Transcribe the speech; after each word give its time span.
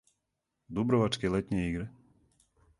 Дубровачке 0.79 1.31
летње 1.35 1.61
игре. 1.69 1.85